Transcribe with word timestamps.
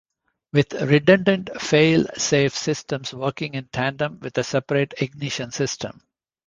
With 0.51 0.73
redundant 0.81 1.51
fail-safe 1.61 2.57
systems 2.57 3.13
working 3.13 3.53
in 3.53 3.65
tandem 3.65 4.19
with 4.19 4.35
a 4.39 4.43
separate 4.43 4.95
ignition 4.99 5.51
system. 5.51 6.01